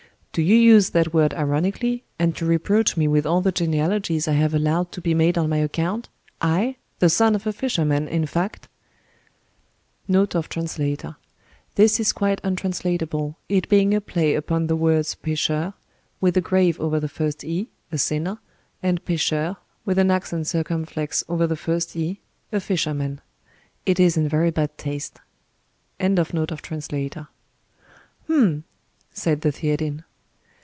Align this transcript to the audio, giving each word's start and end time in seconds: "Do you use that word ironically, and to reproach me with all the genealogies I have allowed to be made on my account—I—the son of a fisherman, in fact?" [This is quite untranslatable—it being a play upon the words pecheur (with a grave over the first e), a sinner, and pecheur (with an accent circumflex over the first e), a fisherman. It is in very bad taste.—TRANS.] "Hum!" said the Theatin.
"Do 0.33 0.41
you 0.41 0.55
use 0.55 0.91
that 0.91 1.13
word 1.13 1.33
ironically, 1.33 2.05
and 2.17 2.33
to 2.37 2.45
reproach 2.45 2.95
me 2.95 3.05
with 3.05 3.25
all 3.25 3.41
the 3.41 3.51
genealogies 3.51 4.29
I 4.29 4.39
have 4.39 4.53
allowed 4.53 4.93
to 4.93 5.01
be 5.01 5.13
made 5.13 5.37
on 5.37 5.49
my 5.49 5.57
account—I—the 5.57 7.09
son 7.09 7.35
of 7.35 7.45
a 7.45 7.51
fisherman, 7.51 8.07
in 8.07 8.25
fact?" 8.25 8.69
[This 10.07 10.29
is 11.99 12.11
quite 12.13 12.39
untranslatable—it 12.45 13.67
being 13.67 13.93
a 13.93 13.99
play 13.99 14.33
upon 14.33 14.67
the 14.67 14.75
words 14.77 15.15
pecheur 15.15 15.73
(with 16.21 16.37
a 16.37 16.39
grave 16.39 16.79
over 16.79 16.97
the 16.97 17.09
first 17.09 17.43
e), 17.43 17.67
a 17.91 17.97
sinner, 17.97 18.37
and 18.81 19.03
pecheur 19.03 19.57
(with 19.83 19.97
an 19.99 20.09
accent 20.11 20.47
circumflex 20.47 21.25
over 21.27 21.45
the 21.45 21.57
first 21.57 21.93
e), 21.97 22.21
a 22.53 22.61
fisherman. 22.61 23.19
It 23.85 23.99
is 23.99 24.15
in 24.15 24.29
very 24.29 24.49
bad 24.51 24.77
taste.—TRANS.] 24.77 26.29
"Hum!" 28.29 28.63
said 29.11 29.41
the 29.41 29.51
Theatin. 29.51 30.05